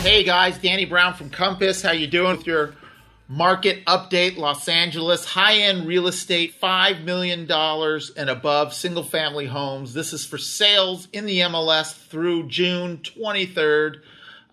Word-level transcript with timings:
Hey 0.00 0.22
guys, 0.22 0.56
Danny 0.58 0.84
Brown 0.84 1.14
from 1.14 1.28
Compass. 1.28 1.82
How 1.82 1.90
you 1.90 2.06
doing 2.06 2.36
with 2.36 2.46
your 2.46 2.74
market 3.26 3.84
update? 3.86 4.36
Los 4.36 4.68
Angeles 4.68 5.24
high-end 5.24 5.88
real 5.88 6.06
estate, 6.06 6.54
five 6.54 7.00
million 7.00 7.46
dollars 7.46 8.10
and 8.16 8.30
above, 8.30 8.72
single-family 8.72 9.46
homes. 9.46 9.94
This 9.94 10.12
is 10.12 10.24
for 10.24 10.38
sales 10.38 11.08
in 11.12 11.26
the 11.26 11.40
MLS 11.40 11.92
through 11.94 12.46
June 12.46 12.98
23rd. 12.98 13.96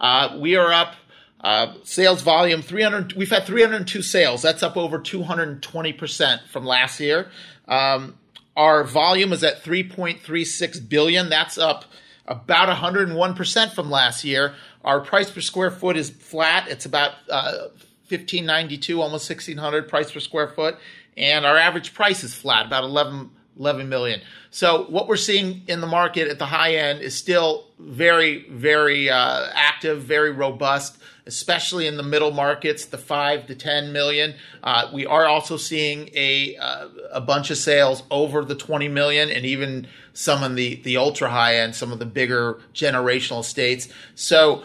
Uh, 0.01 0.35
we 0.39 0.55
are 0.55 0.73
up. 0.73 0.95
Uh, 1.39 1.75
sales 1.83 2.23
volume 2.23 2.63
300. 2.63 3.13
We've 3.13 3.29
had 3.29 3.45
302 3.45 4.01
sales. 4.01 4.41
That's 4.41 4.63
up 4.63 4.75
over 4.75 4.97
220 4.97 5.93
percent 5.93 6.41
from 6.49 6.65
last 6.65 6.99
year. 6.99 7.29
Um, 7.67 8.17
our 8.57 8.83
volume 8.83 9.31
is 9.31 9.43
at 9.43 9.63
3.36 9.63 10.89
billion. 10.89 11.29
That's 11.29 11.59
up 11.59 11.85
about 12.27 12.75
101% 12.75 13.73
from 13.73 13.89
last 13.89 14.23
year. 14.23 14.55
Our 14.83 14.99
price 15.01 15.29
per 15.29 15.41
square 15.41 15.71
foot 15.71 15.97
is 15.97 16.09
flat. 16.09 16.67
It's 16.67 16.85
about 16.85 17.11
uh, 17.29 17.69
1592, 18.09 19.01
almost 19.01 19.29
1600 19.29 19.87
price 19.87 20.11
per 20.11 20.19
square 20.19 20.47
foot. 20.47 20.77
And 21.17 21.45
our 21.45 21.57
average 21.57 21.93
price 21.93 22.23
is 22.23 22.33
flat, 22.33 22.65
about 22.65 22.83
11, 22.83 23.31
11 23.59 23.87
million. 23.89 24.21
So 24.51 24.85
what 24.85 25.07
we're 25.07 25.17
seeing 25.17 25.63
in 25.67 25.81
the 25.81 25.87
market 25.87 26.27
at 26.27 26.39
the 26.39 26.45
high 26.45 26.75
end 26.75 27.01
is 27.01 27.15
still 27.15 27.65
very, 27.79 28.47
very 28.49 29.09
uh, 29.09 29.49
active, 29.53 30.03
very 30.03 30.31
robust, 30.31 30.97
especially 31.25 31.87
in 31.87 31.97
the 31.97 32.03
middle 32.03 32.31
markets, 32.31 32.85
the 32.85 32.97
five 32.97 33.47
to 33.47 33.55
10 33.55 33.91
million. 33.91 34.35
Uh, 34.63 34.89
we 34.93 35.05
are 35.05 35.25
also 35.25 35.57
seeing 35.57 36.09
a, 36.13 36.55
uh, 36.57 36.87
a 37.11 37.21
bunch 37.21 37.49
of 37.49 37.57
sales 37.57 38.03
over 38.11 38.45
the 38.45 38.55
20 38.55 38.87
million 38.87 39.29
and 39.29 39.45
even 39.45 39.87
some 40.13 40.43
in 40.43 40.55
the, 40.55 40.75
the 40.83 40.97
ultra 40.97 41.29
high 41.29 41.57
end, 41.57 41.75
some 41.75 41.91
of 41.91 41.99
the 41.99 42.05
bigger 42.05 42.59
generational 42.73 43.41
estates. 43.41 43.89
So 44.15 44.63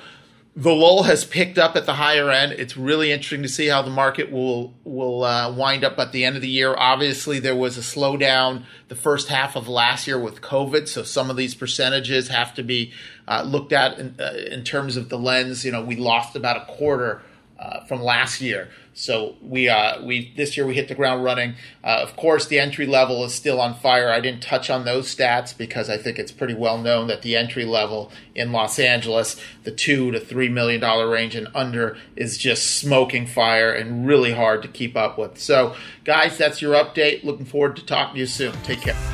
the 0.61 0.75
lull 0.75 1.05
has 1.05 1.25
picked 1.25 1.57
up 1.57 1.75
at 1.75 1.87
the 1.87 1.95
higher 1.95 2.29
end. 2.29 2.53
It's 2.53 2.77
really 2.77 3.13
interesting 3.13 3.43
to 3.43 3.49
see 3.49 3.69
how 3.69 3.81
the 3.81 3.91
market 3.91 4.31
will 4.31 4.75
will 4.85 5.25
uh, 5.25 5.51
wind 5.51 5.85
up 5.85 5.99
at 5.99 6.13
the 6.13 6.23
end 6.27 6.37
of 6.37 6.43
the 6.43 6.49
year. 6.49 6.75
Obviously, 6.77 7.39
there 7.39 7.57
was 7.57 7.79
a 7.79 7.81
slowdown 7.81 8.65
the 8.89 8.95
first 8.95 9.29
half 9.29 9.57
of 9.57 9.69
last 9.69 10.07
year 10.07 10.19
with 10.19 10.43
COVID, 10.43 10.87
so 10.87 11.03
some 11.03 11.31
of 11.31 11.37
these 11.39 11.55
percentages 11.55 12.29
have 12.29 12.53
to 12.57 12.63
be 12.63 12.93
uh, 13.27 13.43
looked 13.43 13.73
at 13.73 13.99
in, 13.99 14.15
uh, 14.21 14.35
in 14.51 14.63
terms 14.63 14.99
of 14.99 15.09
the 15.09 15.19
lens. 15.19 15.65
You 15.65 15.73
know, 15.73 15.83
we 15.83 15.97
lost 15.97 16.37
about 16.37 16.59
a 16.59 16.67
quarter 16.67 17.23
uh, 17.61 17.85
from 17.85 18.03
last 18.03 18.41
year. 18.41 18.71
So 18.95 19.37
we 19.41 19.69
uh, 19.69 20.03
we 20.05 20.33
this 20.37 20.57
year 20.57 20.67
we 20.67 20.75
hit 20.75 20.89
the 20.89 20.95
ground 20.95 21.23
running. 21.23 21.55
Uh, 21.85 22.01
of 22.03 22.17
course, 22.17 22.47
the 22.47 22.59
entry 22.59 22.87
level 22.87 23.25
is 23.25 23.35
still 23.35 23.61
on 23.61 23.75
fire. 23.75 24.11
I 24.11 24.21
didn't 24.21 24.43
touch 24.43 24.69
on 24.71 24.85
those 24.85 25.15
stats 25.15 25.57
because 25.57 25.89
I 25.89 25.97
think 25.97 26.19
it's 26.19 26.33
pretty 26.33 26.55
well 26.55 26.79
known 26.79 27.07
that 27.07 27.23
the 27.23 27.37
entry 27.37 27.65
level 27.65 28.11
in 28.35 28.51
Los 28.51 28.79
Angeles, 28.79 29.41
the 29.65 29.71
two 29.71 30.11
to 30.11 30.21
three 30.21 30.49
million 30.49 30.81
dollar 30.81 31.09
range 31.09 31.37
and 31.37 31.49
under, 31.55 31.97
is 32.17 32.37
just 32.37 32.79
smoking 32.79 33.27
fire 33.27 33.73
and 33.73 34.07
really 34.07 34.33
hard 34.33 34.63
to 34.63 34.69
keep 34.69 34.97
up 34.97 35.19
with. 35.19 35.39
So, 35.39 35.77
guys, 36.05 36.37
that's 36.37 36.61
your 36.61 36.75
update. 36.75 37.25
Looking 37.25 37.47
forward 37.47 37.77
to 37.77 37.85
talking 37.85 38.15
to 38.15 38.21
you 38.21 38.27
soon. 38.27 38.53
Take 38.63 38.81
care. 38.81 39.10